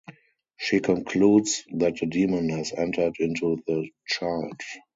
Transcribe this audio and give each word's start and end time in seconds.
She 0.57 0.79
concludes 0.79 1.63
that 1.75 2.01
a 2.01 2.07
demon 2.07 2.49
has 2.49 2.73
entered 2.73 3.17
into 3.19 3.61
the 3.67 3.87
child. 4.07 4.59